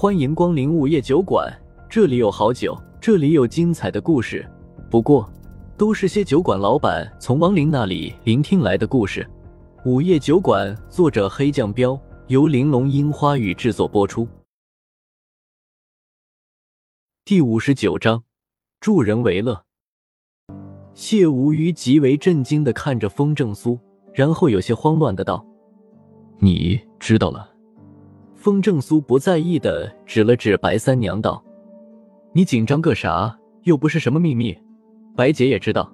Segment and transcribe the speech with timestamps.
[0.00, 1.46] 欢迎光临午夜酒馆，
[1.86, 4.50] 这里有好酒，这里有精彩的故事。
[4.90, 5.30] 不过，
[5.76, 9.28] 都是些酒馆老板从亡灵那里聆听来的故事。
[9.84, 14.26] 午夜酒馆，作者黑酱标，由玲珑樱花雨制作播出。
[17.26, 18.24] 第五十九章，
[18.80, 19.66] 助人为乐。
[20.94, 23.78] 谢无虞极为震惊的看着风正苏，
[24.14, 25.44] 然后有些慌乱的道
[26.40, 27.48] ：“你知道了？”
[28.40, 31.44] 风正苏不在意的指了指白三娘，道
[32.32, 33.38] ：“你紧张个啥？
[33.64, 34.56] 又不是什么秘密，
[35.14, 35.92] 白姐也知道。”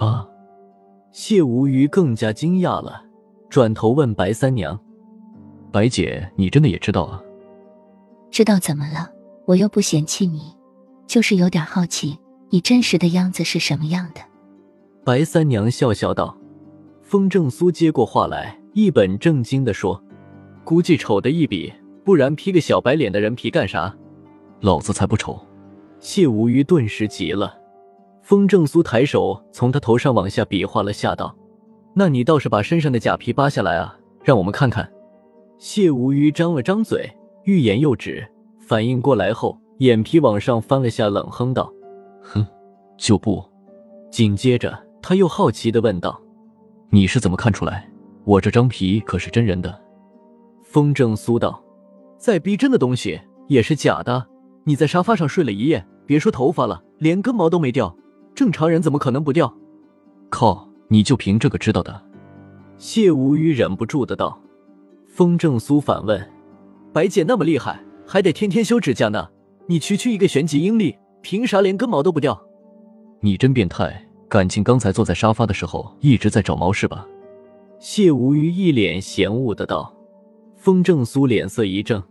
[0.00, 0.26] 啊！
[1.12, 3.04] 谢无虞更加惊讶了，
[3.50, 4.80] 转头问白三娘
[5.70, 7.22] ：“白姐，你真的也知道啊
[8.32, 9.10] ？”“知道怎么了？
[9.44, 10.56] 我又不嫌弃你，
[11.06, 12.18] 就是有点好奇。”
[12.52, 14.20] 你真实的样子是什么样的？
[15.04, 16.34] 白三娘笑笑道。
[17.02, 20.02] 风正苏接过话来，一本正经的说
[20.64, 21.72] ：“估计丑的一比，
[22.04, 23.94] 不然披个小白脸的人皮干啥？
[24.60, 25.38] 老子才不丑！”
[26.00, 27.58] 谢无虞顿时急了。
[28.22, 31.36] 风正苏抬手从他头上往下比划了下，道
[31.94, 34.90] ：“那你倒是把身上的假皮扒下来啊，让我们看看。”
[35.58, 37.10] 谢无虞张了张嘴，
[37.44, 38.26] 欲言又止，
[38.58, 41.70] 反应过来后，眼皮往上翻了下，冷哼道。
[42.22, 42.46] 哼，
[42.96, 43.44] 就不。
[44.10, 46.18] 紧接着，他又好奇的问道
[46.88, 47.90] ：“你是怎么看出来
[48.24, 49.78] 我这张皮可是真人的？”
[50.72, 51.60] 风正苏道
[52.16, 54.24] ：“再逼真的东西也是假的。
[54.62, 57.96] 你在沙发上睡了一夜，别说头发了，连根毛都没掉，
[58.36, 59.52] 正常人怎么可能不掉？”
[60.30, 62.00] 靠，你就凭这个知道的？
[62.78, 64.40] 谢无虞忍不住的道。
[65.08, 66.24] 风正苏反问
[66.94, 69.28] ：“白姐那么厉害，还得天天修指甲呢，
[69.66, 72.40] 你区区一个玄级阴力。”凭啥连根毛都不掉？
[73.20, 74.06] 你真变态！
[74.28, 77.04] 感情刚才坐在沙发的时候一直在找毛是吧？
[77.80, 79.92] 谢无虞一脸嫌恶的道。
[80.60, 82.02] 风正苏脸色一正，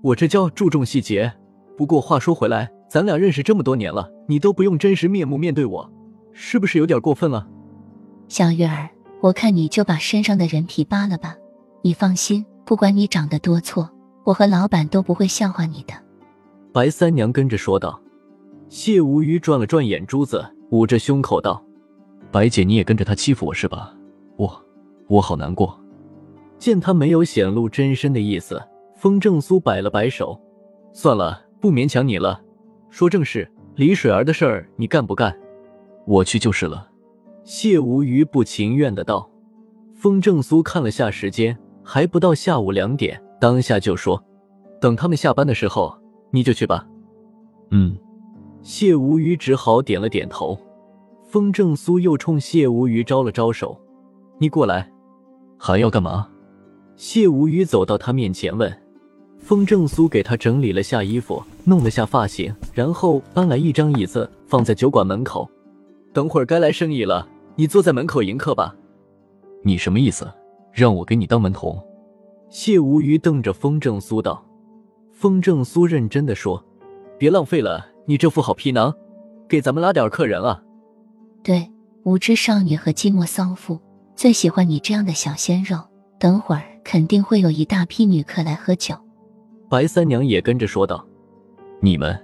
[0.00, 1.32] 我这叫注重细节。
[1.76, 5.92] 不过话说回来，咱俩认识这么多年了，你都不用真实面目面对我，
[6.32, 7.48] 是不是有点过分了？
[8.28, 8.88] 小月儿，
[9.20, 11.34] 我看你就把身上的人皮扒了吧。
[11.82, 13.90] 你放心，不管你长得多错，
[14.22, 15.92] 我和老板都不会笑话你的。
[16.72, 18.00] 白三娘跟着说道。
[18.68, 21.60] 谢无虞转了转眼珠子，捂着胸口道
[22.30, 23.92] ：“白姐，你也跟着他欺负我是吧？
[24.36, 24.64] 我，
[25.08, 25.76] 我好难过。”
[26.60, 28.62] 见他没有显露真身的意思，
[28.94, 30.38] 风正苏摆了摆手
[30.92, 32.40] ：“算了，不勉强你了。
[32.90, 35.34] 说正事，李水儿的事儿你干不干？
[36.06, 36.86] 我去就是了。”
[37.42, 39.28] 谢无虞不情愿的道。
[39.94, 44.22] 风正苏看了下时间，还不到下午两点，当下就说
[44.80, 45.98] ：“等他们下班的时候，
[46.30, 46.86] 你就去吧。”
[47.72, 47.96] 嗯。
[48.60, 50.58] 谢无虞只好点了点头。
[51.24, 53.80] 风正苏又冲谢无虞招了招手
[54.36, 54.92] ：“你过来，
[55.58, 56.28] 还要干嘛？”
[57.00, 58.70] 谢无虞走到他面前问。
[59.38, 65.50] 风正苏给他整理了下衣服，弄了下发型，然后搬来一张椅子放在酒馆门口。
[66.12, 68.76] 等会儿该来生意了，你坐在门口迎客吧。
[69.62, 70.30] 你什么意思？
[70.74, 71.82] 让我给你当门童？
[72.50, 74.44] 谢无虞瞪着风正苏道。
[75.10, 76.62] 风正苏认真的说
[77.16, 78.92] ：“别浪费了。”你这副好皮囊，
[79.48, 80.62] 给咱们拉点客人啊！
[81.42, 81.70] 对，
[82.02, 83.80] 无知少女和寂寞丧妇
[84.14, 85.78] 最喜欢你这样的小鲜肉。
[86.20, 88.94] 等会儿肯定会有一大批女客来喝酒。
[89.70, 91.04] 白三娘也跟着说道
[91.80, 92.16] ：“你们。”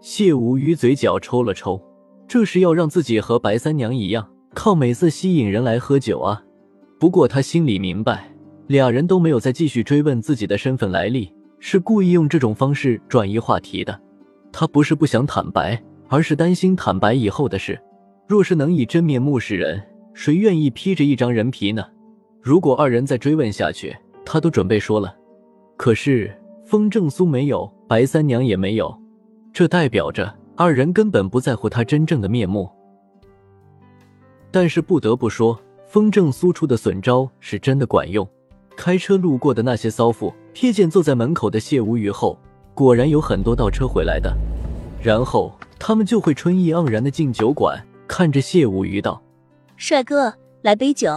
[0.00, 1.78] 谢无虞嘴角抽了抽，
[2.26, 6.42] 这是要让自己和白三娘一样，靠美色吸引人来喝酒啊。
[6.98, 8.32] 不过他心里明白，
[8.68, 14.00] 俩人都没有再继续追问自己的身份来历，是故意用这种方式转移话题的。
[14.50, 17.78] 他不是不想坦白，而是担心坦白以后的事。
[18.26, 19.82] 若是能以真面目示人，
[20.14, 21.84] 谁愿意披着一张人皮呢？
[22.46, 25.12] 如果二人再追问下去，他都准备说了。
[25.76, 26.32] 可是
[26.64, 28.96] 风正苏没有，白三娘也没有，
[29.52, 32.70] 这代表着二人根本不在乎他真正的面目。
[34.52, 35.58] 但是不得不说，
[35.88, 38.24] 风正苏出的损招是真的管用。
[38.76, 42.38] 开车路过的那些骚妇，瞥见坐在门口的谢无虞后。
[42.74, 44.32] 果然有很多倒车回来的，
[45.02, 49.20] 然后他们就会春意盎然的进酒馆，看着谢无虞道
[49.76, 50.32] ：“帅哥，
[50.62, 51.10] 来杯酒。”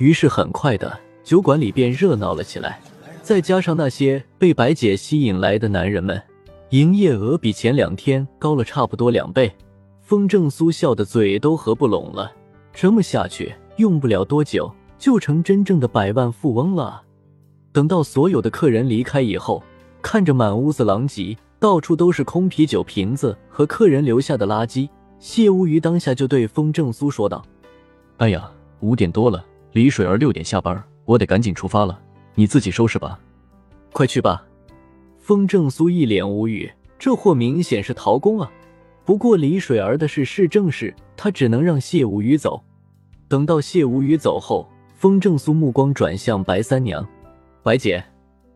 [0.00, 2.80] 于是很快的酒馆里便热闹了起来。
[3.22, 6.20] 再加上那些被白姐吸引来的男人们，
[6.70, 9.52] 营业额比前两天高了差不多两倍。
[10.00, 12.32] 风正苏笑的嘴都合不拢了，
[12.72, 17.02] 这么下去，用不了多久就成真正的百万富翁了。
[17.70, 19.62] 等到所有的客人离开以后。
[20.02, 24.88] 看着满屋子狼藉，到处都是空啤酒瓶子和客人留下的垃圾，
[25.18, 27.44] 谢无虞当下就对风正苏说道
[28.16, 28.50] ：“哎呀，
[28.80, 31.98] 五点多了，李水儿六点下班，我得赶紧出发了，
[32.34, 33.18] 你自己收拾吧。”
[33.92, 34.44] 快去吧。
[35.18, 38.50] 风正苏一脸无语，这货明显是逃工啊。
[39.04, 42.62] 不过李水儿的事是正事，他只能让谢无语走。
[43.28, 47.06] 等到谢无语走后，风正苏目光转向白三娘，
[47.62, 48.04] 白姐。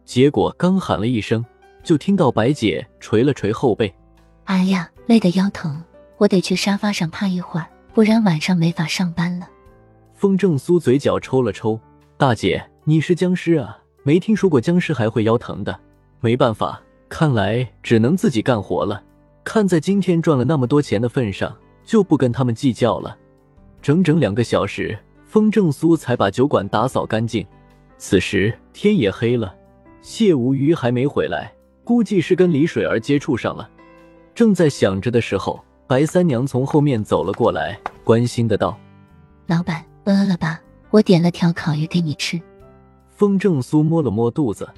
[0.05, 1.45] 结果刚喊了一声，
[1.83, 3.93] 就听到白姐捶了捶后背
[4.45, 5.83] ：“哎呀，累得腰疼，
[6.19, 9.49] 我得去沙发上趴一会儿，不然晚上没法上班了。”
[10.25, 11.79] 风正苏嘴角抽了抽
[12.17, 13.79] ：“大姐，你是僵尸啊？
[14.05, 15.79] 没听说过僵尸还会腰疼的。
[16.21, 16.81] 没办法，
[17.11, 19.03] 看来只能自己干活了。
[19.45, 21.55] 看在今天赚了那么多钱的份上，
[21.85, 23.15] 就不跟他们计较了。”
[23.83, 27.47] 整整两个小时，风正苏才把酒馆打扫干净。
[27.99, 29.55] 此时天也黑了。
[30.01, 31.53] 谢无虞还没回来，
[31.85, 33.69] 估计是跟李水儿接触上了。
[34.35, 38.75] 正在想着的时候，白三娘从后面走了过来，关心的道
[39.49, 40.61] ：“老板饿了吧？
[40.91, 42.41] 我点了条烤鱼给你吃。”
[43.15, 44.69] 风正苏摸了摸肚子，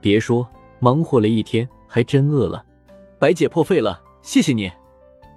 [0.00, 0.46] 别说，
[0.80, 2.64] 忙活了一天，还真饿了。
[3.18, 4.70] 白姐破费了，谢谢你。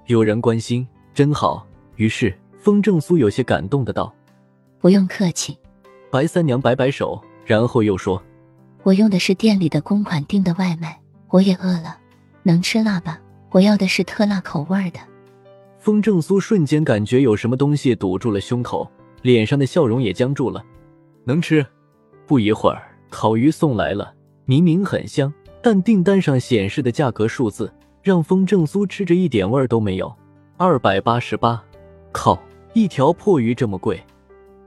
[0.08, 1.66] 有人关心，真好。
[1.96, 4.14] 于是风正苏有些感动的道
[4.80, 5.58] ：“不用客气。”
[6.12, 8.22] 白三娘摆摆手，然后又说。
[8.84, 11.00] 我用的是店里的公款订的外卖，
[11.30, 11.98] 我也饿了，
[12.44, 13.20] 能吃辣吧？
[13.52, 15.00] 我要的是特辣口味的。
[15.80, 18.90] 风正苏瞬间感觉有什么东西堵住了胸口，
[19.26, 20.64] 脸上的笑容也僵住了。
[21.24, 21.66] 能吃。
[22.28, 24.14] 不一会儿，烤鱼送来了，
[24.46, 25.34] 明明很香，
[25.64, 27.74] 但订单上显示的价格数字
[28.04, 30.16] 让风正苏吃着一点味儿都没有。
[30.58, 31.64] 二百八十八，
[32.12, 32.40] 靠，
[32.74, 34.00] 一条破鱼这么贵？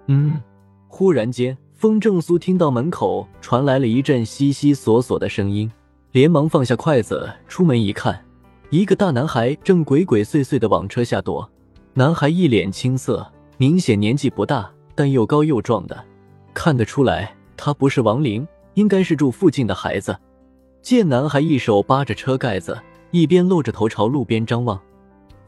[0.07, 0.43] 嗯，
[0.89, 1.57] 忽然间。
[1.75, 5.71] 风正苏听到门口传来了一阵悉悉索索的声音，
[6.11, 8.25] 连忙放下筷子，出门一看，
[8.71, 11.49] 一个大男孩正鬼鬼祟祟的往车下躲。
[11.95, 13.25] 男孩一脸青涩，
[13.61, 16.05] 明显年纪不大，但又高又壮的，
[16.55, 20.17] 看得出来他不是亡灵，应该是住附近的孩子。
[20.81, 24.81] 见男孩一手扒着车盖子，一边露着头朝路边张望，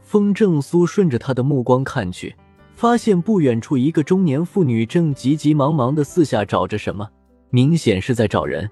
[0.01, 2.35] 风正苏顺着他的目光看去。
[2.75, 7.07] 发现不远处一个中年妇女正急急忙忙的四下找着什么，
[7.49, 8.69] 明显是在找人。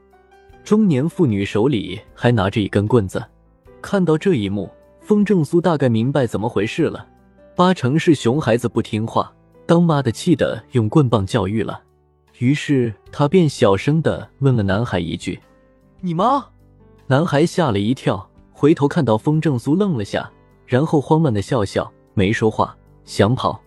[0.65, 3.23] 中年妇女手里还拿着一根棍子。
[3.81, 4.69] 看到这一幕，
[4.99, 7.07] 风正苏大概明白怎么回事了，
[7.59, 9.29] 八成是熊孩子不听话，
[9.65, 11.81] 当妈的气的用棍棒教育了。
[12.37, 15.37] 于是他便小声的问了男孩一句
[15.99, 16.41] ：“你妈？”
[17.07, 20.31] 男孩吓了一跳，回头看到风正苏愣了下，
[20.65, 22.73] 然后慌乱的笑笑，没说话，
[23.03, 23.61] 想跑。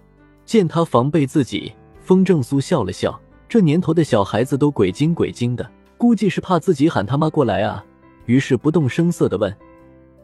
[0.47, 3.21] 见他防备自己，风正苏笑了笑。
[3.47, 7.85] 这年头的小孩子都鬼精鬼精的，估计是怕自己喊他妈过来啊。
[8.25, 9.55] 于是不动声色的问：“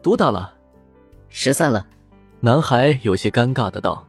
[0.01, 0.55] 多大了
[1.29, 1.85] ？”“十三了。”
[2.41, 4.05] 男孩有些尴尬的道。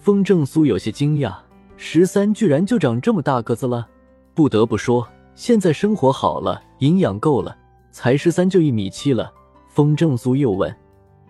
[0.00, 1.34] 风正苏有些惊讶
[1.76, 3.86] ：“十三居然就长这么大个子了？
[4.32, 7.54] 不得不说，现在生活好了，营养够了，
[7.90, 9.30] 才十三就一米七了。”
[9.68, 10.74] 风正苏又问：“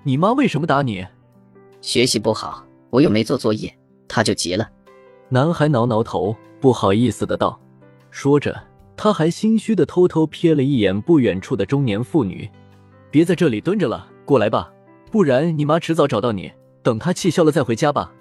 [0.04, 1.04] 你妈为什么打你
[1.82, 3.72] ？”“学习不好，我又没做作业。”
[4.06, 4.70] 他就急了，
[5.28, 7.58] 男孩挠挠头，不好意思的道。
[8.12, 8.56] 说着，
[8.96, 12.48] 他还心虚的偷偷瞥了一眼不远处的中年妇女。
[13.10, 14.70] 别在这里蹲着了，过来吧，
[15.10, 16.52] 不然你妈迟早找到你。
[16.82, 18.12] 等她气消了再回家吧。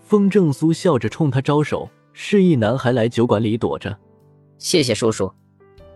[0.00, 3.96] 风正苏笑着冲他招手，示意男孩来酒馆里躲着。
[4.56, 5.30] 谢谢叔叔。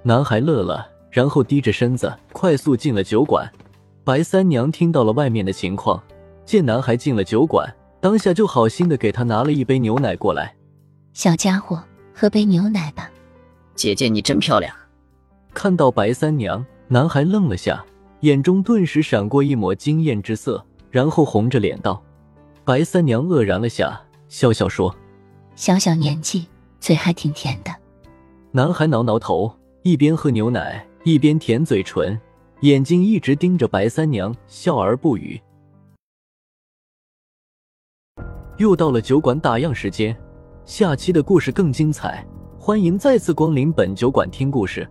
[0.02, 3.50] 男孩乐了，然后低着身子快速进了酒馆。
[4.04, 6.02] 白三娘听到了外面的情况，
[6.44, 7.74] 见男孩进了酒馆。
[8.00, 10.56] 当下就好心的给他拿了一杯牛奶过来，
[11.12, 11.80] 小家伙，
[12.12, 13.08] 喝杯牛奶吧。
[13.76, 14.74] 姐姐你真漂亮。
[15.54, 17.84] 看到白三娘，男孩愣了下，
[18.22, 22.00] 眼中顿时闪过一抹惊艳之色，然后红着脸道
[22.64, 24.94] ：“白三娘愕然了下，笑笑说：
[25.56, 26.46] 小小年纪，
[26.78, 27.72] 嘴还挺甜的。”
[28.52, 29.52] 男孩挠挠头，
[29.82, 32.16] 一边喝牛奶一边舔嘴唇，
[32.60, 35.40] 眼睛一直盯着白三娘，笑而不语。
[38.56, 40.16] 又到了酒馆打烊时间，
[40.64, 42.24] 下期的故事更精彩，
[42.56, 44.88] 欢迎再次光临本酒馆听故事。